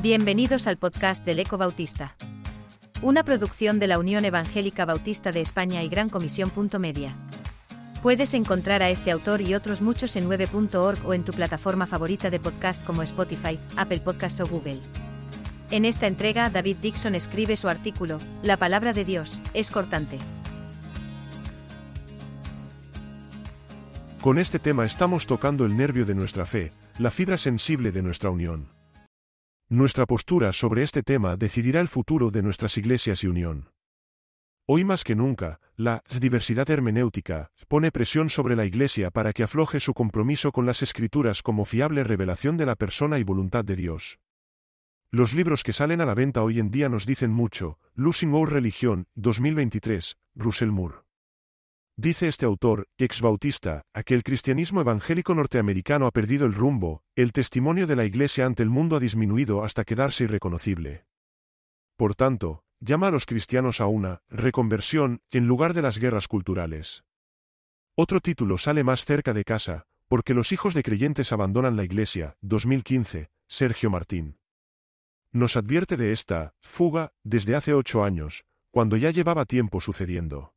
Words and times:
Bienvenidos 0.00 0.68
al 0.68 0.76
podcast 0.76 1.26
del 1.26 1.40
Eco 1.40 1.58
Bautista. 1.58 2.14
Una 3.02 3.24
producción 3.24 3.80
de 3.80 3.88
la 3.88 3.98
Unión 3.98 4.24
Evangélica 4.24 4.84
Bautista 4.84 5.32
de 5.32 5.40
España 5.40 5.82
y 5.82 5.88
Gran 5.88 6.08
Comisión. 6.08 6.52
Media. 6.78 7.16
Puedes 8.00 8.32
encontrar 8.34 8.80
a 8.84 8.90
este 8.90 9.10
autor 9.10 9.40
y 9.40 9.56
otros 9.56 9.82
muchos 9.82 10.14
en 10.14 10.30
9.org 10.30 11.04
o 11.04 11.14
en 11.14 11.24
tu 11.24 11.32
plataforma 11.32 11.88
favorita 11.88 12.30
de 12.30 12.38
podcast 12.38 12.84
como 12.84 13.02
Spotify, 13.02 13.58
Apple 13.76 13.98
Podcasts 13.98 14.38
o 14.38 14.46
Google. 14.46 14.78
En 15.72 15.84
esta 15.84 16.06
entrega, 16.06 16.48
David 16.48 16.76
Dixon 16.80 17.16
escribe 17.16 17.56
su 17.56 17.68
artículo, 17.68 18.20
La 18.44 18.56
palabra 18.56 18.92
de 18.92 19.04
Dios, 19.04 19.40
es 19.52 19.72
cortante. 19.72 20.18
Con 24.20 24.38
este 24.38 24.60
tema 24.60 24.86
estamos 24.86 25.26
tocando 25.26 25.66
el 25.66 25.76
nervio 25.76 26.06
de 26.06 26.14
nuestra 26.14 26.46
fe, 26.46 26.70
la 27.00 27.10
fibra 27.10 27.36
sensible 27.36 27.90
de 27.90 28.02
nuestra 28.02 28.30
unión. 28.30 28.77
Nuestra 29.70 30.06
postura 30.06 30.54
sobre 30.54 30.82
este 30.82 31.02
tema 31.02 31.36
decidirá 31.36 31.82
el 31.82 31.88
futuro 31.88 32.30
de 32.30 32.42
nuestras 32.42 32.78
iglesias 32.78 33.22
y 33.22 33.26
unión. 33.26 33.68
Hoy 34.66 34.82
más 34.82 35.04
que 35.04 35.14
nunca, 35.14 35.60
la 35.76 36.02
diversidad 36.18 36.70
hermenéutica 36.70 37.50
pone 37.68 37.92
presión 37.92 38.30
sobre 38.30 38.56
la 38.56 38.64
Iglesia 38.64 39.10
para 39.10 39.34
que 39.34 39.42
afloje 39.42 39.78
su 39.78 39.92
compromiso 39.92 40.52
con 40.52 40.64
las 40.64 40.82
Escrituras 40.82 41.42
como 41.42 41.66
fiable 41.66 42.02
revelación 42.02 42.56
de 42.56 42.64
la 42.64 42.76
persona 42.76 43.18
y 43.18 43.24
voluntad 43.24 43.62
de 43.62 43.76
Dios. 43.76 44.20
Los 45.10 45.34
libros 45.34 45.62
que 45.62 45.74
salen 45.74 46.00
a 46.00 46.06
la 46.06 46.14
venta 46.14 46.42
hoy 46.42 46.60
en 46.60 46.70
día 46.70 46.88
nos 46.88 47.04
dicen 47.04 47.30
mucho. 47.30 47.78
Losing 47.94 48.32
Our 48.32 48.50
Religion, 48.50 49.06
2023, 49.16 50.16
Russell 50.34 50.70
Moore. 50.70 51.07
Dice 52.00 52.28
este 52.28 52.46
autor, 52.46 52.86
ex 52.96 53.20
bautista, 53.20 53.82
a 53.92 54.04
que 54.04 54.14
el 54.14 54.22
cristianismo 54.22 54.80
evangélico 54.80 55.34
norteamericano 55.34 56.06
ha 56.06 56.12
perdido 56.12 56.46
el 56.46 56.54
rumbo, 56.54 57.02
el 57.16 57.32
testimonio 57.32 57.88
de 57.88 57.96
la 57.96 58.04
Iglesia 58.04 58.46
ante 58.46 58.62
el 58.62 58.70
mundo 58.70 58.94
ha 58.94 59.00
disminuido 59.00 59.64
hasta 59.64 59.82
quedarse 59.82 60.22
irreconocible. 60.22 61.06
Por 61.96 62.14
tanto, 62.14 62.62
llama 62.78 63.08
a 63.08 63.10
los 63.10 63.26
cristianos 63.26 63.80
a 63.80 63.88
una 63.88 64.22
reconversión 64.28 65.22
en 65.32 65.48
lugar 65.48 65.74
de 65.74 65.82
las 65.82 65.98
guerras 65.98 66.28
culturales. 66.28 67.02
Otro 67.96 68.20
título 68.20 68.58
sale 68.58 68.84
más 68.84 69.04
cerca 69.04 69.34
de 69.34 69.42
casa, 69.42 69.88
porque 70.06 70.34
los 70.34 70.52
hijos 70.52 70.74
de 70.74 70.84
creyentes 70.84 71.32
abandonan 71.32 71.74
la 71.74 71.82
Iglesia, 71.82 72.36
2015, 72.42 73.28
Sergio 73.48 73.90
Martín. 73.90 74.38
Nos 75.32 75.56
advierte 75.56 75.96
de 75.96 76.12
esta 76.12 76.54
fuga 76.60 77.10
desde 77.24 77.56
hace 77.56 77.74
ocho 77.74 78.04
años, 78.04 78.44
cuando 78.70 78.96
ya 78.96 79.10
llevaba 79.10 79.46
tiempo 79.46 79.80
sucediendo. 79.80 80.54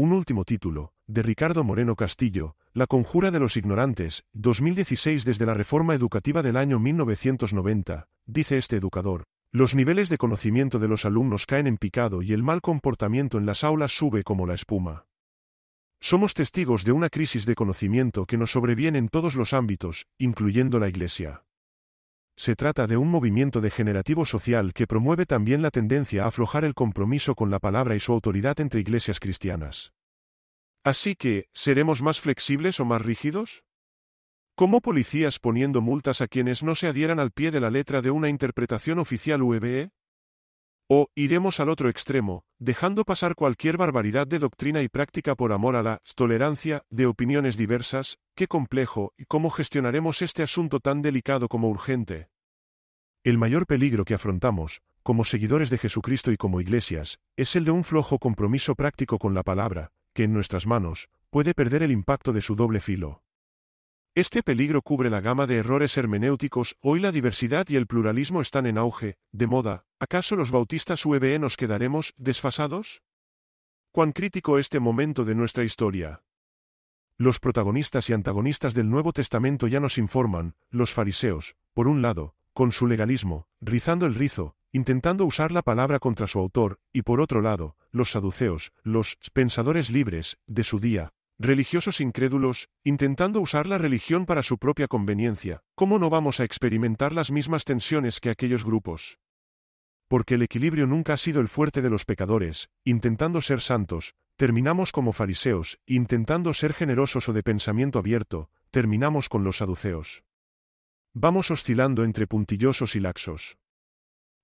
Un 0.00 0.12
último 0.12 0.44
título, 0.44 0.92
de 1.08 1.24
Ricardo 1.24 1.64
Moreno 1.64 1.96
Castillo, 1.96 2.54
La 2.72 2.86
Conjura 2.86 3.32
de 3.32 3.40
los 3.40 3.56
Ignorantes, 3.56 4.22
2016 4.32 5.24
desde 5.24 5.44
la 5.44 5.54
Reforma 5.54 5.92
Educativa 5.92 6.40
del 6.40 6.56
año 6.56 6.78
1990, 6.78 8.06
dice 8.24 8.58
este 8.58 8.76
educador. 8.76 9.24
Los 9.50 9.74
niveles 9.74 10.08
de 10.08 10.16
conocimiento 10.16 10.78
de 10.78 10.86
los 10.86 11.04
alumnos 11.04 11.46
caen 11.46 11.66
en 11.66 11.78
picado 11.78 12.22
y 12.22 12.32
el 12.32 12.44
mal 12.44 12.60
comportamiento 12.60 13.38
en 13.38 13.46
las 13.46 13.64
aulas 13.64 13.90
sube 13.90 14.22
como 14.22 14.46
la 14.46 14.54
espuma. 14.54 15.06
Somos 16.00 16.32
testigos 16.32 16.84
de 16.84 16.92
una 16.92 17.08
crisis 17.08 17.44
de 17.44 17.56
conocimiento 17.56 18.24
que 18.24 18.38
nos 18.38 18.52
sobreviene 18.52 18.98
en 18.98 19.08
todos 19.08 19.34
los 19.34 19.52
ámbitos, 19.52 20.06
incluyendo 20.16 20.78
la 20.78 20.88
Iglesia. 20.88 21.42
Se 22.38 22.54
trata 22.54 22.86
de 22.86 22.96
un 22.96 23.08
movimiento 23.08 23.60
degenerativo 23.60 24.24
social 24.24 24.72
que 24.72 24.86
promueve 24.86 25.26
también 25.26 25.60
la 25.60 25.72
tendencia 25.72 26.22
a 26.22 26.28
aflojar 26.28 26.64
el 26.64 26.72
compromiso 26.72 27.34
con 27.34 27.50
la 27.50 27.58
palabra 27.58 27.96
y 27.96 28.00
su 28.00 28.12
autoridad 28.12 28.60
entre 28.60 28.80
iglesias 28.80 29.18
cristianas. 29.18 29.92
Así 30.84 31.16
que, 31.16 31.48
¿seremos 31.52 32.00
más 32.00 32.20
flexibles 32.20 32.78
o 32.78 32.84
más 32.84 33.02
rígidos? 33.02 33.64
¿Cómo 34.54 34.80
policías 34.80 35.40
poniendo 35.40 35.80
multas 35.80 36.20
a 36.20 36.28
quienes 36.28 36.62
no 36.62 36.76
se 36.76 36.86
adhieran 36.86 37.18
al 37.18 37.32
pie 37.32 37.50
de 37.50 37.58
la 37.58 37.70
letra 37.70 38.02
de 38.02 38.12
una 38.12 38.28
interpretación 38.28 39.00
oficial 39.00 39.42
UEBE? 39.42 39.90
¿O 40.90 41.10
iremos 41.14 41.60
al 41.60 41.68
otro 41.68 41.90
extremo, 41.90 42.44
dejando 42.58 43.04
pasar 43.04 43.34
cualquier 43.34 43.76
barbaridad 43.76 44.26
de 44.26 44.38
doctrina 44.38 44.80
y 44.80 44.88
práctica 44.88 45.34
por 45.34 45.52
amor 45.52 45.76
a 45.76 45.82
la 45.82 46.00
tolerancia 46.16 46.82
de 46.88 47.04
opiniones 47.04 47.58
diversas? 47.58 48.16
Qué 48.34 48.46
complejo 48.46 49.12
y 49.18 49.26
cómo 49.26 49.50
gestionaremos 49.50 50.22
este 50.22 50.42
asunto 50.42 50.80
tan 50.80 51.02
delicado 51.02 51.48
como 51.48 51.68
urgente. 51.68 52.30
El 53.22 53.36
mayor 53.36 53.66
peligro 53.66 54.06
que 54.06 54.14
afrontamos, 54.14 54.80
como 55.02 55.26
seguidores 55.26 55.68
de 55.68 55.76
Jesucristo 55.76 56.32
y 56.32 56.38
como 56.38 56.58
iglesias, 56.58 57.18
es 57.36 57.54
el 57.54 57.66
de 57.66 57.70
un 57.70 57.84
flojo 57.84 58.18
compromiso 58.18 58.74
práctico 58.74 59.18
con 59.18 59.34
la 59.34 59.42
palabra, 59.42 59.90
que 60.14 60.24
en 60.24 60.32
nuestras 60.32 60.66
manos, 60.66 61.10
puede 61.28 61.52
perder 61.52 61.82
el 61.82 61.90
impacto 61.90 62.32
de 62.32 62.40
su 62.40 62.56
doble 62.56 62.80
filo. 62.80 63.22
Este 64.14 64.42
peligro 64.42 64.80
cubre 64.80 65.10
la 65.10 65.20
gama 65.20 65.46
de 65.46 65.58
errores 65.58 65.98
hermenéuticos, 65.98 66.76
hoy 66.80 66.98
la 67.00 67.12
diversidad 67.12 67.68
y 67.68 67.76
el 67.76 67.86
pluralismo 67.86 68.40
están 68.40 68.64
en 68.64 68.78
auge, 68.78 69.18
de 69.32 69.46
moda, 69.46 69.84
¿acaso 70.00 70.36
los 70.36 70.50
bautistas 70.50 71.04
UEBE 71.04 71.38
nos 71.38 71.56
quedaremos 71.56 72.14
desfasados? 72.16 73.02
¿Cuán 73.92 74.12
crítico 74.12 74.58
este 74.58 74.80
momento 74.80 75.24
de 75.24 75.34
nuestra 75.34 75.64
historia? 75.64 76.22
Los 77.16 77.40
protagonistas 77.40 78.08
y 78.10 78.12
antagonistas 78.12 78.74
del 78.74 78.88
Nuevo 78.88 79.12
Testamento 79.12 79.66
ya 79.66 79.80
nos 79.80 79.98
informan, 79.98 80.54
los 80.70 80.92
fariseos, 80.92 81.56
por 81.74 81.88
un 81.88 82.00
lado, 82.00 82.34
con 82.52 82.70
su 82.70 82.86
legalismo, 82.86 83.48
rizando 83.60 84.06
el 84.06 84.14
rizo, 84.14 84.54
intentando 84.70 85.24
usar 85.24 85.50
la 85.50 85.62
palabra 85.62 85.98
contra 85.98 86.28
su 86.28 86.38
autor, 86.38 86.78
y 86.92 87.02
por 87.02 87.20
otro 87.20 87.40
lado, 87.40 87.76
los 87.90 88.12
saduceos, 88.12 88.72
los 88.82 89.16
pensadores 89.32 89.90
libres, 89.90 90.38
de 90.46 90.62
su 90.62 90.78
día, 90.78 91.12
religiosos 91.38 92.00
incrédulos, 92.00 92.68
intentando 92.84 93.40
usar 93.40 93.66
la 93.66 93.78
religión 93.78 94.26
para 94.26 94.42
su 94.42 94.58
propia 94.58 94.86
conveniencia, 94.86 95.62
¿cómo 95.74 95.98
no 95.98 96.10
vamos 96.10 96.38
a 96.38 96.44
experimentar 96.44 97.12
las 97.12 97.32
mismas 97.32 97.64
tensiones 97.64 98.20
que 98.20 98.30
aquellos 98.30 98.64
grupos? 98.64 99.18
Porque 100.08 100.34
el 100.34 100.42
equilibrio 100.42 100.86
nunca 100.86 101.12
ha 101.12 101.18
sido 101.18 101.40
el 101.40 101.48
fuerte 101.48 101.82
de 101.82 101.90
los 101.90 102.04
pecadores, 102.04 102.70
intentando 102.84 103.40
ser 103.40 103.60
santos, 103.60 104.14
Terminamos 104.38 104.92
como 104.92 105.12
fariseos, 105.12 105.80
intentando 105.84 106.54
ser 106.54 106.72
generosos 106.72 107.28
o 107.28 107.32
de 107.32 107.42
pensamiento 107.42 107.98
abierto, 107.98 108.50
terminamos 108.70 109.28
con 109.28 109.42
los 109.42 109.56
saduceos. 109.56 110.22
Vamos 111.12 111.50
oscilando 111.50 112.04
entre 112.04 112.28
puntillosos 112.28 112.94
y 112.94 113.00
laxos. 113.00 113.58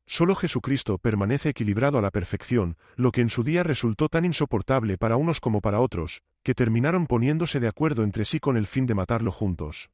Solo 0.04 0.34
Jesucristo 0.34 0.98
permanece 0.98 1.50
equilibrado 1.50 1.96
a 1.98 2.02
la 2.02 2.10
perfección, 2.10 2.76
lo 2.96 3.12
que 3.12 3.20
en 3.20 3.31
su 3.31 3.44
día 3.44 3.62
resultó 3.62 4.08
tan 4.08 4.25
insoportable 4.25 4.98
para 4.98 5.14
unos 5.14 5.38
como 5.38 5.60
para 5.60 5.78
otros, 5.78 6.22
que 6.42 6.56
terminaron 6.56 7.06
poniéndose 7.06 7.60
de 7.60 7.69
acuerdo 7.69 8.02
entre 8.02 8.25
sí 8.25 8.41
con 8.41 8.56
el 8.56 8.66
fin 8.66 8.86
de 8.86 8.96
matarlo 8.96 9.31
juntos. 9.31 9.91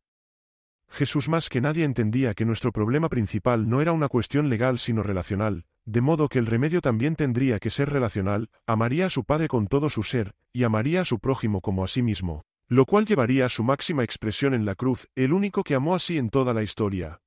Jesús 0.91 1.28
más 1.28 1.49
que 1.49 1.61
nadie 1.61 1.84
entendía 1.84 2.34
que 2.34 2.45
nuestro 2.45 2.73
problema 2.73 3.09
principal 3.09 3.69
no 3.69 3.81
era 3.81 3.93
una 3.93 4.09
cuestión 4.09 4.49
legal 4.49 4.78
sino 4.78 5.03
relacional, 5.03 5.65
de 5.84 6.01
modo 6.01 6.28
que 6.28 6.39
el 6.39 6.47
remedio 6.47 6.81
también 6.81 7.15
tendría 7.15 7.59
que 7.61 7.71
ser 7.71 7.91
relacional, 7.91 8.51
amaría 8.67 9.06
a 9.06 9.11
su 9.11 9.25
Padre 9.25 9.49
con 9.49 9.69
todo 9.69 9.89
su 9.89 10.03
ser, 10.03 10.34
y 10.53 10.65
amaría 10.65 11.03
a 11.03 11.05
su 11.05 11.21
prójimo 11.21 11.61
como 11.61 11.84
a 11.84 11.89
sí 11.89 12.03
mismo, 12.03 12.45
lo 12.67 12.87
cual 12.87 13.06
llevaría 13.06 13.47
a 13.47 13.49
su 13.49 13.62
máxima 13.62 14.03
expresión 14.03 14.53
en 14.53 14.65
la 14.65 14.75
cruz, 14.75 15.09
el 15.15 15.33
único 15.33 15.62
que 15.62 15.75
amó 15.75 15.95
así 15.95 16.19
en 16.19 16.29
toda 16.29 16.53
la 16.55 16.62
historia. 16.62 17.21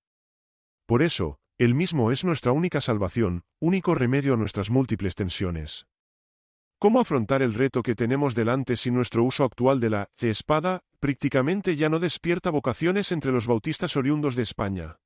Por 0.85 1.01
eso, 1.01 1.39
Él 1.57 1.73
mismo 1.73 2.11
es 2.11 2.25
nuestra 2.25 2.51
única 2.51 2.81
salvación, 2.81 3.43
único 3.59 3.95
remedio 3.95 4.33
a 4.33 4.37
nuestras 4.37 4.69
múltiples 4.69 5.15
tensiones. 5.15 5.87
¿Cómo 6.79 6.99
afrontar 6.99 7.41
el 7.41 7.53
reto 7.53 7.81
que 7.81 7.95
tenemos 7.95 8.35
delante 8.35 8.75
si 8.75 8.91
nuestro 8.91 9.23
uso 9.23 9.45
actual 9.45 9.79
de 9.79 9.89
la 9.89 10.09
espada 10.19 10.81
prácticamente 11.03 11.75
ya 11.75 11.89
no 11.89 11.99
despierta 11.99 12.49
vocaciones 12.49 13.11
entre 13.11 13.33
los 13.33 13.45
bautistas 13.45 13.97
oriundos 13.97 14.37
de 14.37 14.43
España? 14.43 14.99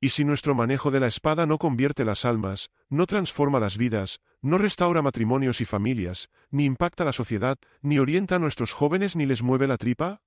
Y 0.00 0.10
si 0.10 0.24
nuestro 0.24 0.54
manejo 0.54 0.92
de 0.92 1.00
la 1.00 1.08
espada 1.08 1.46
no 1.46 1.58
convierte 1.58 2.04
las 2.04 2.24
almas, 2.24 2.70
no 2.88 3.06
transforma 3.06 3.58
las 3.58 3.76
vidas, 3.76 4.20
no 4.40 4.56
restaura 4.56 5.02
matrimonios 5.02 5.60
y 5.60 5.64
familias, 5.64 6.30
ni 6.52 6.64
impacta 6.64 7.04
la 7.04 7.12
sociedad, 7.12 7.58
ni 7.82 7.98
orienta 7.98 8.36
a 8.36 8.38
nuestros 8.38 8.72
jóvenes 8.72 9.16
ni 9.16 9.26
les 9.26 9.42
mueve 9.42 9.66
la 9.66 9.78
tripa? 9.78 10.22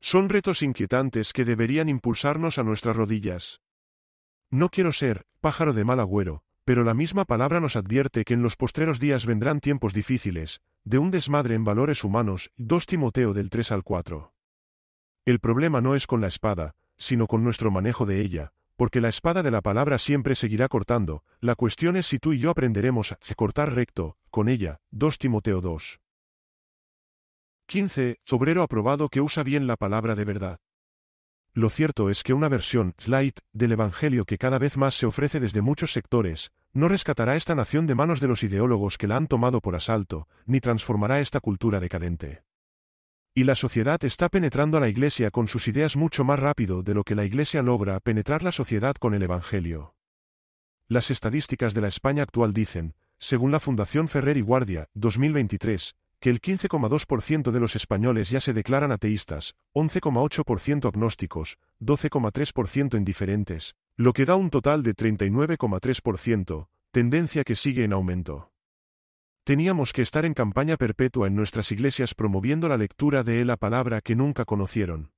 Son 0.00 0.28
retos 0.28 0.62
inquietantes 0.62 1.32
que 1.32 1.44
deberían 1.44 1.88
impulsarnos 1.88 2.58
a 2.58 2.64
nuestras 2.64 2.96
rodillas. 2.96 3.60
No 4.50 4.70
quiero 4.70 4.90
ser 4.90 5.24
pájaro 5.40 5.72
de 5.72 5.84
mal 5.84 6.00
agüero, 6.00 6.42
pero 6.64 6.84
la 6.84 6.94
misma 6.94 7.24
palabra 7.24 7.60
nos 7.60 7.76
advierte 7.76 8.24
que 8.24 8.34
en 8.34 8.42
los 8.42 8.56
postreros 8.56 9.00
días 9.00 9.26
vendrán 9.26 9.60
tiempos 9.60 9.92
difíciles, 9.92 10.62
de 10.84 10.98
un 10.98 11.10
desmadre 11.10 11.54
en 11.54 11.64
valores 11.64 12.04
humanos, 12.04 12.50
2 12.56 12.86
Timoteo 12.86 13.32
del 13.34 13.50
3 13.50 13.72
al 13.72 13.82
4. 13.82 14.32
El 15.26 15.40
problema 15.40 15.80
no 15.80 15.94
es 15.94 16.06
con 16.06 16.20
la 16.20 16.28
espada, 16.28 16.74
sino 16.96 17.26
con 17.26 17.44
nuestro 17.44 17.70
manejo 17.70 18.06
de 18.06 18.20
ella, 18.20 18.52
porque 18.76 19.00
la 19.00 19.08
espada 19.08 19.42
de 19.42 19.50
la 19.50 19.62
palabra 19.62 19.98
siempre 19.98 20.34
seguirá 20.34 20.68
cortando, 20.68 21.22
la 21.40 21.54
cuestión 21.54 21.96
es 21.96 22.06
si 22.06 22.18
tú 22.18 22.32
y 22.32 22.38
yo 22.38 22.50
aprenderemos 22.50 23.12
a 23.12 23.18
cortar 23.36 23.74
recto, 23.74 24.16
con 24.30 24.48
ella. 24.48 24.80
2 24.90 25.18
Timoteo 25.18 25.60
2. 25.60 26.00
15. 27.66 28.18
Obrero 28.30 28.62
aprobado 28.62 29.08
que 29.08 29.20
usa 29.20 29.42
bien 29.42 29.66
la 29.66 29.76
palabra 29.76 30.14
de 30.14 30.24
verdad. 30.24 30.60
Lo 31.56 31.70
cierto 31.70 32.10
es 32.10 32.24
que 32.24 32.34
una 32.34 32.48
versión 32.48 32.94
light 33.06 33.38
del 33.52 33.70
Evangelio 33.70 34.24
que 34.24 34.38
cada 34.38 34.58
vez 34.58 34.76
más 34.76 34.96
se 34.96 35.06
ofrece 35.06 35.38
desde 35.38 35.62
muchos 35.62 35.92
sectores, 35.92 36.50
no 36.72 36.88
rescatará 36.88 37.36
esta 37.36 37.54
nación 37.54 37.86
de 37.86 37.94
manos 37.94 38.18
de 38.18 38.26
los 38.26 38.42
ideólogos 38.42 38.98
que 38.98 39.06
la 39.06 39.16
han 39.16 39.28
tomado 39.28 39.60
por 39.60 39.76
asalto, 39.76 40.26
ni 40.46 40.58
transformará 40.58 41.20
esta 41.20 41.38
cultura 41.38 41.78
decadente. 41.78 42.42
Y 43.36 43.44
la 43.44 43.54
sociedad 43.54 44.04
está 44.04 44.28
penetrando 44.28 44.78
a 44.78 44.80
la 44.80 44.88
Iglesia 44.88 45.30
con 45.30 45.46
sus 45.46 45.68
ideas 45.68 45.96
mucho 45.96 46.24
más 46.24 46.40
rápido 46.40 46.82
de 46.82 46.94
lo 46.94 47.04
que 47.04 47.14
la 47.14 47.24
Iglesia 47.24 47.62
logra 47.62 48.00
penetrar 48.00 48.42
la 48.42 48.50
sociedad 48.50 48.96
con 48.96 49.14
el 49.14 49.22
Evangelio. 49.22 49.94
Las 50.88 51.12
estadísticas 51.12 51.72
de 51.72 51.82
la 51.82 51.88
España 51.88 52.24
actual 52.24 52.52
dicen, 52.52 52.94
según 53.18 53.52
la 53.52 53.60
Fundación 53.60 54.08
Ferrer 54.08 54.36
y 54.36 54.40
Guardia, 54.40 54.88
2023, 54.94 55.94
que 56.24 56.30
el 56.30 56.40
15,2% 56.40 57.50
de 57.50 57.60
los 57.60 57.76
españoles 57.76 58.30
ya 58.30 58.40
se 58.40 58.54
declaran 58.54 58.90
ateístas, 58.92 59.56
11,8% 59.74 60.88
agnósticos, 60.88 61.58
12,3% 61.82 62.96
indiferentes, 62.96 63.74
lo 63.94 64.14
que 64.14 64.24
da 64.24 64.34
un 64.34 64.48
total 64.48 64.82
de 64.82 64.94
39,3%, 64.96 66.68
tendencia 66.92 67.44
que 67.44 67.56
sigue 67.56 67.84
en 67.84 67.92
aumento. 67.92 68.52
Teníamos 69.44 69.92
que 69.92 70.00
estar 70.00 70.24
en 70.24 70.32
campaña 70.32 70.78
perpetua 70.78 71.26
en 71.26 71.34
nuestras 71.36 71.70
iglesias 71.72 72.14
promoviendo 72.14 72.70
la 72.70 72.78
lectura 72.78 73.22
de 73.22 73.44
la 73.44 73.58
palabra 73.58 74.00
que 74.00 74.16
nunca 74.16 74.46
conocieron. 74.46 75.12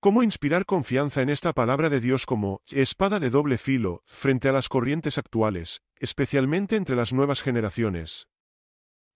¿Cómo 0.00 0.22
inspirar 0.22 0.66
confianza 0.66 1.22
en 1.22 1.30
esta 1.30 1.54
palabra 1.54 1.88
de 1.88 2.00
Dios 2.00 2.26
como 2.26 2.60
espada 2.70 3.20
de 3.20 3.30
doble 3.30 3.56
filo 3.56 4.02
frente 4.04 4.50
a 4.50 4.52
las 4.52 4.68
corrientes 4.68 5.16
actuales, 5.16 5.80
especialmente 5.96 6.76
entre 6.76 6.94
las 6.94 7.14
nuevas 7.14 7.40
generaciones? 7.40 8.28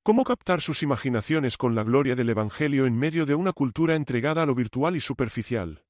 ¿Cómo 0.06 0.24
captar 0.24 0.60
sus 0.60 0.82
imaginaciones 0.82 1.56
con 1.56 1.74
la 1.74 1.82
gloria 1.82 2.14
del 2.14 2.28
Evangelio 2.28 2.84
en 2.84 2.94
medio 2.94 3.24
de 3.24 3.34
una 3.34 3.54
cultura 3.54 3.96
entregada 3.96 4.42
a 4.42 4.46
lo 4.46 4.54
virtual 4.54 4.96
y 4.96 5.00
superficial? 5.00 5.82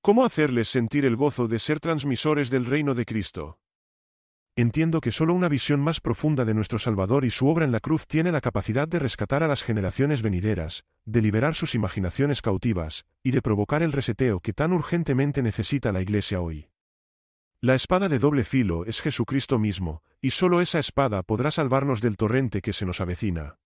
¿Cómo 0.00 0.24
hacerles 0.24 0.70
sentir 0.70 1.04
el 1.04 1.14
gozo 1.14 1.46
de 1.46 1.58
ser 1.58 1.78
transmisores 1.78 2.48
del 2.48 2.64
reino 2.64 2.94
de 2.94 3.04
Cristo? 3.04 3.58
Entiendo 4.56 5.02
que 5.02 5.12
solo 5.12 5.34
una 5.34 5.50
visión 5.50 5.78
más 5.78 6.00
profunda 6.00 6.46
de 6.46 6.54
nuestro 6.54 6.78
Salvador 6.78 7.26
y 7.26 7.30
su 7.30 7.46
obra 7.48 7.66
en 7.66 7.72
la 7.72 7.80
cruz 7.80 8.06
tiene 8.06 8.32
la 8.32 8.40
capacidad 8.40 8.88
de 8.88 8.98
rescatar 8.98 9.42
a 9.42 9.48
las 9.48 9.62
generaciones 9.62 10.22
venideras, 10.22 10.84
de 11.04 11.20
liberar 11.20 11.54
sus 11.54 11.74
imaginaciones 11.74 12.40
cautivas, 12.40 13.04
y 13.22 13.32
de 13.32 13.42
provocar 13.42 13.82
el 13.82 13.92
reseteo 13.92 14.40
que 14.40 14.54
tan 14.54 14.72
urgentemente 14.72 15.42
necesita 15.42 15.92
la 15.92 16.00
Iglesia 16.00 16.40
hoy. 16.40 16.70
La 17.60 17.74
espada 17.74 18.08
de 18.08 18.20
doble 18.20 18.44
filo 18.44 18.86
es 18.86 19.00
Jesucristo 19.00 19.58
mismo, 19.58 20.04
y 20.20 20.30
solo 20.30 20.60
esa 20.60 20.78
espada 20.78 21.24
podrá 21.24 21.50
salvarnos 21.50 22.00
del 22.00 22.16
torrente 22.16 22.62
que 22.62 22.72
se 22.72 22.86
nos 22.86 23.00
avecina. 23.00 23.58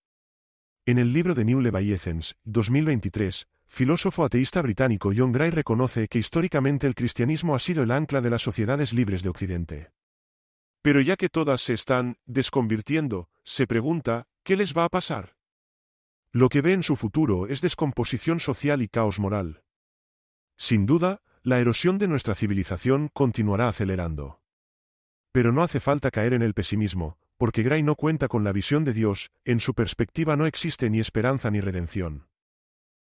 En 0.87 0.97
el 0.97 1.13
libro 1.13 1.35
de 1.35 1.45
New 1.45 1.61
Leviathans, 1.61 2.37
2023, 2.45 3.47
filósofo 3.67 4.25
ateísta 4.25 4.63
británico 4.63 5.13
John 5.15 5.31
Gray 5.31 5.51
reconoce 5.51 6.09
que 6.09 6.19
históricamente 6.19 6.87
el 6.87 6.95
cristianismo 6.95 7.55
ha 7.55 7.59
sido 7.59 7.83
el 7.83 7.91
ancla 7.91 8.23
de 8.23 8.31
las 8.31 8.41
sociedades 8.41 8.95
libres 8.95 9.23
de 9.23 9.29
Occidente. 9.29 9.91
Pero 10.81 11.03
ya 11.03 11.17
que 11.17 11.29
todas 11.29 11.61
se 11.61 11.75
están 11.75 12.17
desconvirtiendo, 12.25 13.29
se 13.45 13.67
pregunta, 13.67 14.27
¿qué 14.43 14.57
les 14.57 14.75
va 14.75 14.87
a 14.87 14.89
pasar? 14.89 15.37
Lo 16.31 16.49
que 16.49 16.63
ve 16.63 16.73
en 16.73 16.83
su 16.83 16.97
futuro 16.97 17.47
es 17.47 17.61
descomposición 17.61 18.41
social 18.41 18.81
y 18.81 18.89
caos 18.89 19.21
moral. 19.21 19.65
Sin 20.57 20.87
duda, 20.87 21.21
la 21.45 21.59
erosión 21.59 21.99
de 21.99 22.07
nuestra 22.07 22.37
civilización 22.37 23.11
continuará 23.13 23.69
acelerando. 23.69 24.41
Pero 25.33 25.51
no 25.51 25.63
hace 25.63 25.81
falta 25.81 26.13
caer 26.13 26.35
en 26.35 26.43
el 26.43 26.55
pesimismo, 26.55 27.19
porque 27.37 27.65
Gray 27.65 27.83
no 27.83 27.97
cuenta 27.97 28.29
con 28.29 28.45
la 28.45 28.53
visión 28.53 28.85
de 28.85 28.93
Dios, 28.93 29.33
en 29.45 29.59
su 29.59 29.75
perspectiva 29.75 30.37
no 30.37 30.47
existe 30.47 30.89
ni 30.89 31.01
esperanza 31.01 31.51
ni 31.51 31.61
redención. 31.61 32.29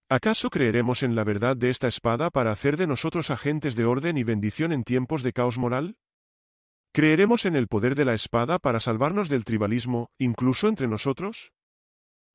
¿Acaso 0.09 0.51
creeremos 0.51 1.01
en 1.01 1.15
la 1.15 1.23
verdad 1.23 1.57
de 1.57 1.71
esta 1.71 1.87
espada 1.87 2.29
para 2.29 2.51
hacer 2.51 2.77
de 2.77 2.85
nosotros 2.85 3.31
agentes 3.31 3.75
de 3.75 3.85
orden 3.85 4.17
y 4.17 4.23
bendición 4.23 4.73
en 4.73 4.83
tiempos 4.83 5.23
de 5.23 5.33
caos 5.33 5.57
moral? 5.57 5.97
¿Creeremos 6.93 7.45
en 7.45 7.55
el 7.55 7.67
poder 7.67 7.95
de 7.95 8.05
la 8.05 8.13
espada 8.13 8.59
para 8.59 8.79
salvarnos 8.79 9.29
del 9.29 9.45
tribalismo, 9.45 10.11
incluso 10.19 10.67
entre 10.67 10.87
nosotros? 10.87 11.51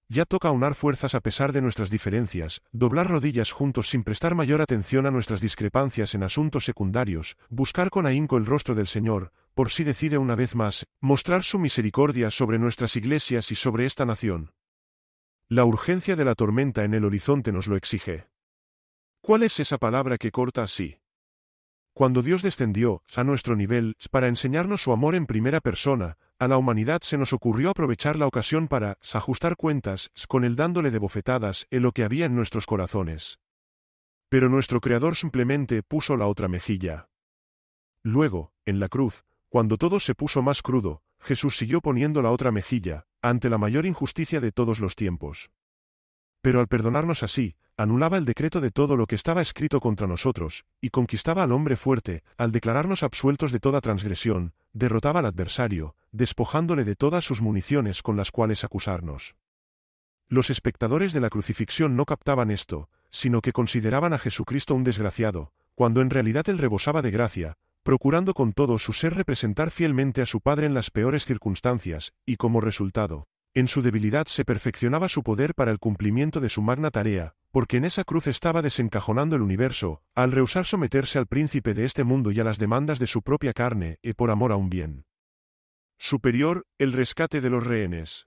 Ya 0.08 0.26
toca 0.26 0.48
aunar 0.48 0.74
fuerzas 0.74 1.14
a 1.14 1.20
pesar 1.20 1.52
de 1.52 1.62
nuestras 1.62 1.88
diferencias, 1.88 2.60
doblar 2.72 3.08
rodillas 3.08 3.52
juntos 3.52 3.88
sin 3.88 4.04
prestar 4.04 4.34
mayor 4.34 4.60
atención 4.60 5.06
a 5.06 5.10
nuestras 5.10 5.40
discrepancias 5.40 6.14
en 6.14 6.22
asuntos 6.22 6.64
secundarios, 6.64 7.36
buscar 7.48 7.88
con 7.88 8.04
ahínco 8.04 8.36
el 8.36 8.44
rostro 8.44 8.74
del 8.74 8.86
Señor, 8.86 9.32
por 9.54 9.70
si 9.70 9.82
decide 9.82 10.18
una 10.18 10.34
vez 10.34 10.56
más, 10.56 10.86
mostrar 11.00 11.42
su 11.42 11.58
misericordia 11.58 12.30
sobre 12.30 12.58
nuestras 12.58 12.96
iglesias 12.96 13.50
y 13.50 13.54
sobre 13.54 13.86
esta 13.86 14.04
nación. 14.04 14.52
La 15.48 15.64
urgencia 15.64 16.16
de 16.16 16.24
la 16.24 16.34
tormenta 16.34 16.84
en 16.84 16.92
el 16.94 17.04
horizonte 17.04 17.52
nos 17.52 17.66
lo 17.66 17.76
exige. 17.76 18.26
¿Cuál 19.22 19.42
es 19.42 19.58
esa 19.58 19.78
palabra 19.78 20.18
que 20.18 20.30
corta 20.30 20.62
así? 20.62 20.98
Cuando 21.94 22.22
Dios 22.22 22.42
descendió 22.42 23.02
a 23.14 23.24
nuestro 23.24 23.56
nivel 23.56 23.96
para 24.10 24.28
enseñarnos 24.28 24.82
su 24.82 24.92
amor 24.92 25.14
en 25.14 25.26
primera 25.26 25.60
persona, 25.60 26.18
a 26.38 26.48
la 26.48 26.58
humanidad 26.58 27.00
se 27.02 27.16
nos 27.16 27.32
ocurrió 27.32 27.70
aprovechar 27.70 28.16
la 28.16 28.26
ocasión 28.26 28.68
para 28.68 28.98
ajustar 29.12 29.56
cuentas 29.56 30.10
con 30.28 30.44
él 30.44 30.56
dándole 30.56 30.90
de 30.90 30.98
bofetadas 30.98 31.66
en 31.70 31.82
lo 31.82 31.92
que 31.92 32.04
había 32.04 32.26
en 32.26 32.34
nuestros 32.34 32.66
corazones. 32.66 33.38
Pero 34.28 34.48
nuestro 34.48 34.80
Creador 34.80 35.16
simplemente 35.16 35.82
puso 35.82 36.16
la 36.16 36.26
otra 36.26 36.48
mejilla. 36.48 37.08
Luego, 38.02 38.52
en 38.66 38.80
la 38.80 38.88
cruz, 38.88 39.24
cuando 39.48 39.78
todo 39.78 40.00
se 40.00 40.14
puso 40.14 40.42
más 40.42 40.62
crudo, 40.62 41.02
Jesús 41.20 41.56
siguió 41.56 41.80
poniendo 41.80 42.20
la 42.20 42.30
otra 42.30 42.50
mejilla, 42.50 43.06
ante 43.22 43.48
la 43.48 43.56
mayor 43.56 43.86
injusticia 43.86 44.40
de 44.40 44.52
todos 44.52 44.80
los 44.80 44.96
tiempos. 44.96 45.50
Pero 46.44 46.60
al 46.60 46.68
perdonarnos 46.68 47.22
así, 47.22 47.56
anulaba 47.78 48.18
el 48.18 48.26
decreto 48.26 48.60
de 48.60 48.70
todo 48.70 48.98
lo 48.98 49.06
que 49.06 49.14
estaba 49.14 49.40
escrito 49.40 49.80
contra 49.80 50.06
nosotros, 50.06 50.66
y 50.78 50.90
conquistaba 50.90 51.42
al 51.42 51.52
hombre 51.52 51.74
fuerte, 51.74 52.22
al 52.36 52.52
declararnos 52.52 53.02
absueltos 53.02 53.50
de 53.50 53.60
toda 53.60 53.80
transgresión, 53.80 54.52
derrotaba 54.74 55.20
al 55.20 55.26
adversario, 55.26 55.96
despojándole 56.12 56.84
de 56.84 56.96
todas 56.96 57.24
sus 57.24 57.40
municiones 57.40 58.02
con 58.02 58.18
las 58.18 58.30
cuales 58.30 58.62
acusarnos. 58.62 59.36
Los 60.28 60.50
espectadores 60.50 61.14
de 61.14 61.20
la 61.20 61.30
crucifixión 61.30 61.96
no 61.96 62.04
captaban 62.04 62.50
esto, 62.50 62.90
sino 63.08 63.40
que 63.40 63.52
consideraban 63.52 64.12
a 64.12 64.18
Jesucristo 64.18 64.74
un 64.74 64.84
desgraciado, 64.84 65.54
cuando 65.74 66.02
en 66.02 66.10
realidad 66.10 66.46
él 66.50 66.58
rebosaba 66.58 67.00
de 67.00 67.10
gracia, 67.10 67.56
procurando 67.82 68.34
con 68.34 68.52
todo 68.52 68.78
su 68.78 68.92
ser 68.92 69.14
representar 69.14 69.70
fielmente 69.70 70.20
a 70.20 70.26
su 70.26 70.42
Padre 70.42 70.66
en 70.66 70.74
las 70.74 70.90
peores 70.90 71.24
circunstancias, 71.24 72.12
y 72.26 72.36
como 72.36 72.60
resultado, 72.60 73.28
en 73.54 73.68
su 73.68 73.82
debilidad 73.82 74.26
se 74.26 74.44
perfeccionaba 74.44 75.08
su 75.08 75.22
poder 75.22 75.54
para 75.54 75.70
el 75.70 75.78
cumplimiento 75.78 76.40
de 76.40 76.48
su 76.48 76.60
magna 76.60 76.90
tarea, 76.90 77.36
porque 77.52 77.76
en 77.76 77.84
esa 77.84 78.02
cruz 78.02 78.26
estaba 78.26 78.62
desencajonando 78.62 79.36
el 79.36 79.42
universo, 79.42 80.02
al 80.16 80.32
rehusar 80.32 80.64
someterse 80.64 81.20
al 81.20 81.28
príncipe 81.28 81.72
de 81.72 81.84
este 81.84 82.02
mundo 82.02 82.32
y 82.32 82.40
a 82.40 82.44
las 82.44 82.58
demandas 82.58 82.98
de 82.98 83.06
su 83.06 83.22
propia 83.22 83.52
carne, 83.52 83.98
y 84.02 84.14
por 84.14 84.32
amor 84.32 84.50
a 84.50 84.56
un 84.56 84.70
bien. 84.70 85.06
Superior, 85.96 86.66
el 86.78 86.92
rescate 86.92 87.40
de 87.40 87.50
los 87.50 87.64
rehenes. 87.64 88.26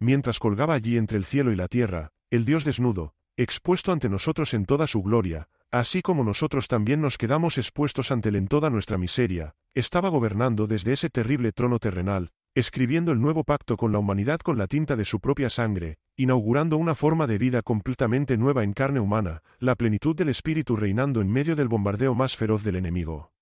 Mientras 0.00 0.40
colgaba 0.40 0.74
allí 0.74 0.96
entre 0.96 1.16
el 1.16 1.24
cielo 1.24 1.52
y 1.52 1.56
la 1.56 1.68
tierra, 1.68 2.10
el 2.30 2.44
Dios 2.44 2.64
desnudo, 2.64 3.14
expuesto 3.36 3.92
ante 3.92 4.08
nosotros 4.08 4.52
en 4.52 4.66
toda 4.66 4.88
su 4.88 5.00
gloria, 5.02 5.48
así 5.70 6.02
como 6.02 6.24
nosotros 6.24 6.66
también 6.66 7.00
nos 7.00 7.18
quedamos 7.18 7.56
expuestos 7.56 8.10
ante 8.10 8.30
él 8.30 8.36
en 8.36 8.48
toda 8.48 8.68
nuestra 8.68 8.98
miseria, 8.98 9.54
estaba 9.74 10.08
gobernando 10.08 10.66
desde 10.66 10.92
ese 10.92 11.08
terrible 11.08 11.52
trono 11.52 11.78
terrenal, 11.78 12.32
escribiendo 12.54 13.10
el 13.10 13.20
nuevo 13.20 13.42
pacto 13.42 13.76
con 13.76 13.90
la 13.90 13.98
humanidad 13.98 14.38
con 14.38 14.56
la 14.58 14.68
tinta 14.68 14.94
de 14.94 15.04
su 15.04 15.18
propia 15.18 15.50
sangre, 15.50 15.96
inaugurando 16.16 16.76
una 16.76 16.94
forma 16.94 17.26
de 17.26 17.38
vida 17.38 17.62
completamente 17.62 18.36
nueva 18.36 18.62
en 18.62 18.72
carne 18.72 19.00
humana, 19.00 19.42
la 19.58 19.74
plenitud 19.74 20.14
del 20.14 20.28
Espíritu 20.28 20.76
reinando 20.76 21.20
en 21.20 21.32
medio 21.32 21.56
del 21.56 21.66
bombardeo 21.66 22.14
más 22.14 22.36
feroz 22.36 22.62
del 22.62 22.76
enemigo. 22.76 23.32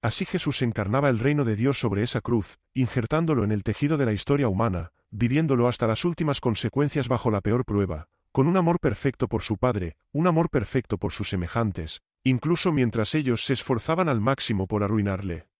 Así 0.00 0.24
Jesús 0.24 0.62
encarnaba 0.62 1.10
el 1.10 1.18
reino 1.18 1.44
de 1.44 1.56
Dios 1.56 1.78
sobre 1.78 2.02
esa 2.02 2.22
cruz, 2.22 2.58
injertándolo 2.72 3.44
en 3.44 3.52
el 3.52 3.62
tejido 3.62 3.98
de 3.98 4.06
la 4.06 4.14
historia 4.14 4.48
humana, 4.48 4.92
viviéndolo 5.10 5.68
hasta 5.68 5.86
las 5.86 6.06
últimas 6.06 6.40
consecuencias 6.40 7.08
bajo 7.08 7.30
la 7.30 7.42
peor 7.42 7.66
prueba, 7.66 8.08
con 8.32 8.46
un 8.46 8.56
amor 8.56 8.80
perfecto 8.80 9.28
por 9.28 9.42
su 9.42 9.58
Padre, 9.58 9.96
un 10.10 10.26
amor 10.26 10.48
perfecto 10.48 10.96
por 10.96 11.12
sus 11.12 11.28
semejantes, 11.28 12.00
incluso 12.24 12.72
mientras 12.72 13.14
ellos 13.14 13.44
se 13.44 13.52
esforzaban 13.52 14.08
al 14.08 14.22
máximo 14.22 14.66
por 14.66 14.82
arruinarle. 14.82 15.51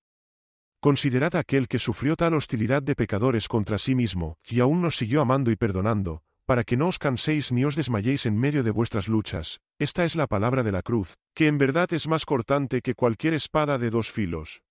Considerad 0.82 1.36
aquel 1.36 1.68
que 1.68 1.78
sufrió 1.78 2.16
tal 2.16 2.34
hostilidad 2.34 2.82
de 2.82 2.96
pecadores 2.96 3.46
contra 3.46 3.78
sí 3.78 3.94
mismo, 3.94 4.36
y 4.44 4.58
aún 4.58 4.82
nos 4.82 4.96
siguió 4.96 5.20
amando 5.20 5.52
y 5.52 5.56
perdonando, 5.56 6.24
para 6.44 6.64
que 6.64 6.76
no 6.76 6.88
os 6.88 6.98
canséis 6.98 7.52
ni 7.52 7.64
os 7.64 7.76
desmayéis 7.76 8.26
en 8.26 8.36
medio 8.36 8.64
de 8.64 8.72
vuestras 8.72 9.06
luchas. 9.06 9.60
Esta 9.78 10.04
es 10.04 10.16
la 10.16 10.26
palabra 10.26 10.64
de 10.64 10.72
la 10.72 10.82
cruz, 10.82 11.14
que 11.36 11.46
en 11.46 11.56
verdad 11.56 11.92
es 11.92 12.08
más 12.08 12.26
cortante 12.26 12.80
que 12.80 12.96
cualquier 12.96 13.34
espada 13.34 13.78
de 13.78 13.90
dos 13.90 14.10
filos. 14.10 14.62